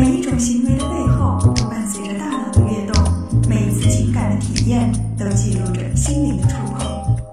[0.00, 3.04] 每一种行为的背后都伴随着大脑的跃动，
[3.46, 6.80] 每一次情感的体验都记录着心灵的触碰。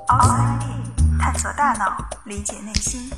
[0.10, 1.96] Outside In，探索大脑，
[2.26, 3.10] 理解内心。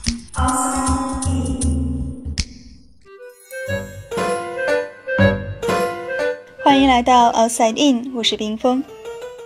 [6.64, 8.84] 欢迎来到 Outside In，我是冰峰。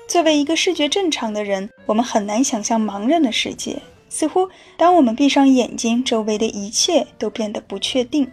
[0.10, 3.82] 作为一个视觉正常的人，我们很难想象盲人的世界。
[4.10, 8.30] 似乎当我们闭上眼睛，周围的一切都变得不确定。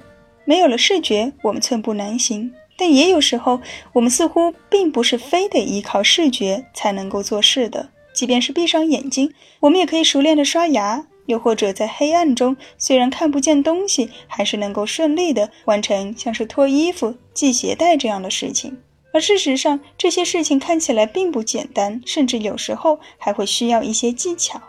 [0.51, 2.53] 没有了视觉，我们寸步难行。
[2.77, 3.61] 但也有时候，
[3.93, 7.91] 我们似乎并不是非得依靠视觉才能够做事的。
[8.13, 18.77] 即便是闭上眼睛，我们也可以熟练的刷牙，又或者在黑暗中，虽然看不见东西，还是能够顺利的完成像是脱衣服、系鞋带这样的事情。
[19.13, 24.61] 而事实上，这些事情看起来并不简单，甚至有时候还会需要一些技巧。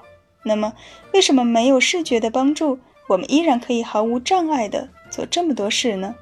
[0.44, 0.74] 那么，
[1.12, 2.78] 为什么没有视觉的帮助，
[3.10, 6.16] 我们依然可以毫无障碍地做这么多事呢？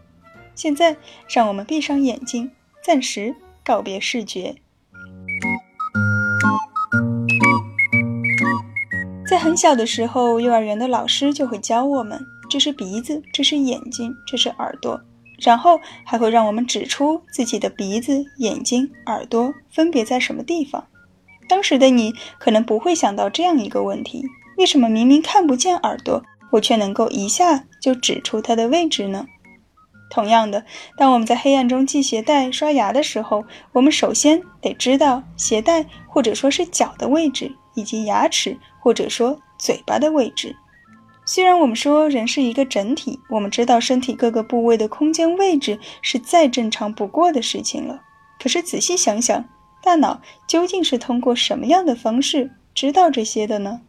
[0.56, 0.98] 现在，
[1.30, 2.52] 让我们闭上眼睛，
[2.84, 4.56] 暂时告别视觉。
[9.30, 15.00] 在很小的时候，幼儿园的老师就会教我们：这是鼻子，这是眼睛，这是耳朵。
[15.38, 20.86] 然后还会让我们指出自己的鼻子、眼睛、耳朵分别在什么地方。
[21.48, 24.26] 当时的你可能不会想到这样一个问题：
[24.58, 29.26] 为什么明明看不见耳朵，我却能够一下就指出它的位置呢？
[30.10, 30.66] 同样的，
[30.98, 40.56] 当我们在黑暗中系鞋带、刷牙的时候，我们首先得知道鞋带或者说是脚的位置，以及牙齿或者说嘴巴的位置。
[41.26, 48.02] 虽然我们说人是一个整体，我们知道身体各个部位的空间位置是再正常不过的事情了，
[48.42, 49.46] 可是仔细想想，
[49.84, 53.82] 大脑究竟是通过什么样的方式知道这些的呢？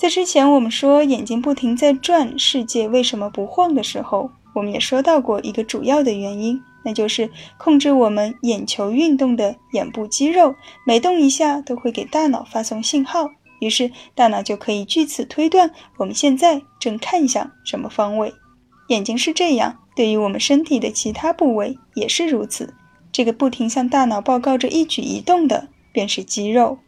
[0.00, 10.54] 在之前我们说眼睛不停在转，世界为什么不晃的时候，我们也说到过一个主要的原因，那就是控制我们眼球运动的眼部肌肉，
[10.86, 13.28] 每动一下都会给大脑发送信号。
[13.60, 18.32] 于是，大脑就可以据此推断我们现在正看向什么方位。
[18.88, 22.72] 眼睛是这样，对于我们身体的其他部位也是如此。
[23.12, 26.78] 这个不停向大脑报告着一举一动的，便是肌肉。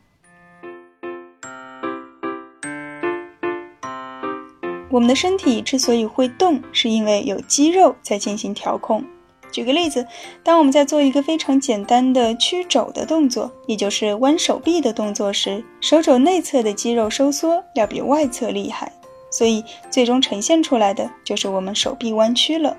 [4.92, 9.02] 我们的身体之所以会动，是因为有肌肉在进行调控。
[9.50, 10.06] 举个例子，
[10.42, 18.92] 当我们在做一个非常简单的屈肘的动作，也就是弯手臂的动作时，手肘内侧的肌肉收缩要比外侧厉害，
[19.30, 22.76] 所以最终呈现出来的就是我们手臂弯曲了。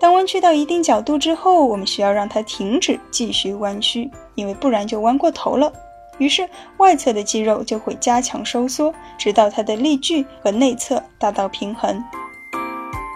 [0.00, 5.72] 当弯曲到一定角度之后，我们需要让它停止继续弯曲，因为不然就弯过头了。
[6.22, 12.00] 于是外侧的肌肉就会加强收缩，直到它的力矩和内侧达到平衡。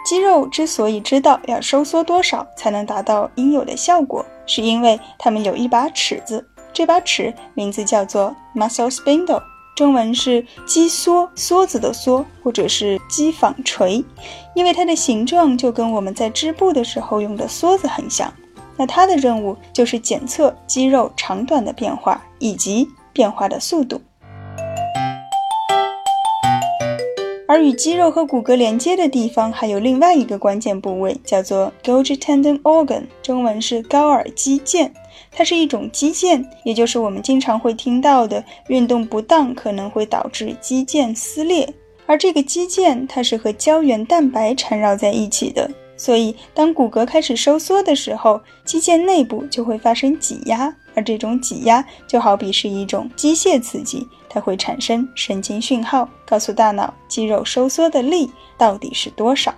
[0.04, 6.44] 肌肉之所以知道要收缩多少才能达到应有的效果，是因为它们有一把尺子。
[6.72, 9.40] 这把尺名字叫做 muscle spindle，
[9.76, 14.04] 中文是肌梭，梭子的梭，或者是肌纺锤，
[14.54, 18.32] 因为它的形状就跟我们在织布的时候用的梭子很像。
[18.76, 24.00] 那它的任务就是检测肌肉长短的变化以及变化的速度。
[27.48, 34.91] 而与肌肉和骨骼连接的地方还有另外一个关键部位，叫做 Golgi tendon organ，中文是高尔基腱。
[35.31, 41.72] 它是一种肌腱，也就是我们经常会听到的运动不当可能会导致肌腱撕裂。
[42.04, 54.06] 而这个肌腱，它是和胶原蛋白缠绕在一起的，所以当骨骼开始收缩的时候，肌腱内部就会发生挤压，而这种挤压就好比是一种机械刺激。
[54.28, 59.54] 它会产生神经讯号，告诉大脑肌肉收缩的力到底是多少。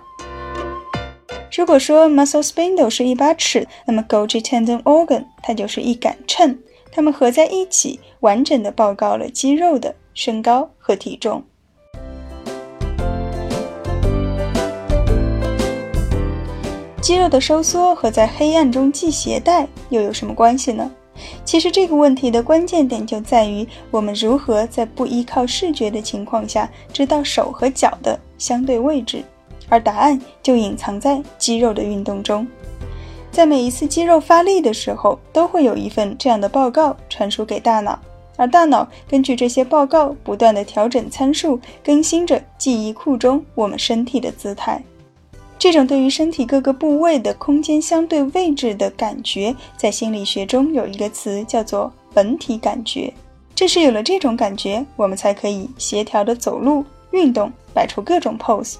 [1.57, 6.57] 如果说 muscle spindle 是一把尺，那么 Golgi tendon organ 它就是一杆秤，
[6.93, 11.43] 它们合在一起，完整的报告了肌肉的身高和体重。
[17.01, 20.89] 肌肉的收缩和在黑暗中系鞋带又有什么关系呢？
[21.43, 29.23] 其实这个问题的关键点就在于我们如何在不依靠视觉的情况下知道手和脚的相对位置，
[29.67, 32.45] 而答案就隐藏在肌肉的运动中。
[33.31, 37.99] 在每一次肌肉发力的时候，都会有一份这样的报告传输给大脑，
[38.35, 44.81] 而大脑根据这些报告不断的调整参数，更新着记忆库中我们身体的姿态。
[45.59, 53.13] 这种对于身体各个部位的空间相对位置的感觉，在心理学中有一个词叫做本体感觉。
[53.53, 58.75] 正是有了这种感觉，我们才可以协调的走路、运动，摆出各种 pose。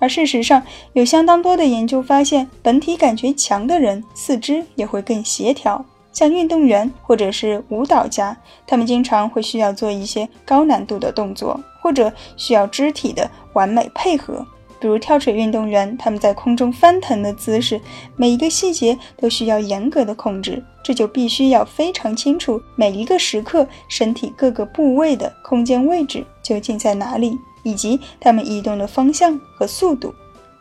[0.00, 0.60] 而事实上，
[0.94, 5.82] 有相当多的研究发现，本体感觉强的人四肢也会更协调。
[6.12, 8.36] 像运动员或者是舞蹈家，
[8.66, 14.44] 他们经常会需要做一些高难度的动作，或者需要肢体的完美配合。
[14.80, 17.80] 比如跳水运动员，他们在空中翻腾的姿势，
[18.16, 30.14] 每一个细节都需要严格的控制，这就必须要非常清楚每一个时刻身体各个部位的空间位置究竟在哪里，以及它们移动的方向和速度。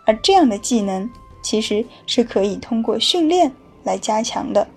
[0.05, 1.09] 而这样的技能
[1.41, 3.51] 其实是可以通过训练
[3.83, 4.67] 来加强的。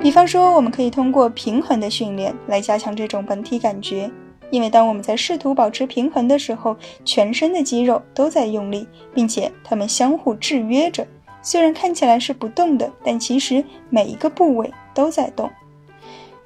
[0.00, 4.08] 比方说，我们可以通过平衡的训练来加强这种本体感觉，
[4.50, 11.06] 因为当我们在试图保持平衡的时候，全身的肌肉都在用力，并且它们相互制约着。
[11.42, 15.50] 虽然看起来是不动的，但其实每一个部位都在动。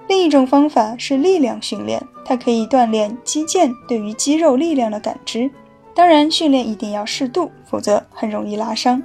[0.08, 5.50] 另一种方法是力量训练，它可以锻炼肌腱对于肌肉力量的感知。
[5.94, 9.02] 当然，训练一定要适度，否则很容易拉伤。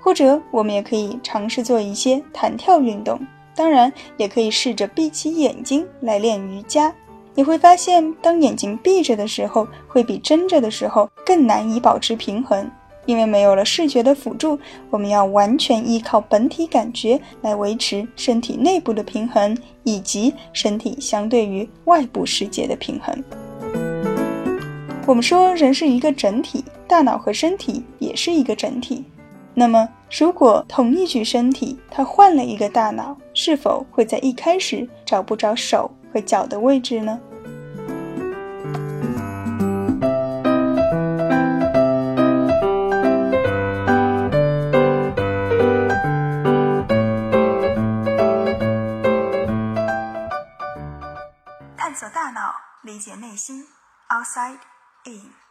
[0.00, 3.18] 或者，我们也可以尝试做一些弹跳运动。
[3.56, 6.94] 当然，也可以试着闭起眼睛来练瑜伽。
[7.36, 12.70] 你会发现，当眼睛闭着的时候，会比睁着的时候更难以保持平衡，
[13.06, 14.56] 因为没有了视觉的辅助，
[14.88, 23.24] 我们要完全依靠本体感觉来维持身体内部的平衡，以及身体相对于外部世界的平衡。
[25.06, 29.04] 我们说，人是一个整体，大脑和身体也是一个整体。
[29.52, 37.20] 那么，如果同一具身体它换了一个大脑，是否会在一开始找不着手和脚的位置呢？
[51.76, 53.66] 探索大脑，理解内心
[54.08, 54.58] ，Outside
[55.06, 55.43] In。